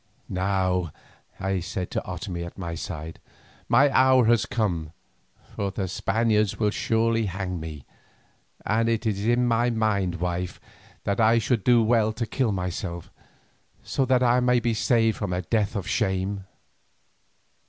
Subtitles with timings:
[0.29, 0.91] "Now,"
[1.39, 3.19] I said to Otomie at my side,
[3.69, 4.93] "my hour has come,
[5.55, 7.85] for the Spaniards will surely hang me,
[8.65, 10.59] and it is in my mind, wife,
[11.03, 13.11] that I should do well to kill myself,
[13.83, 16.45] so that I may be saved from a death of shame."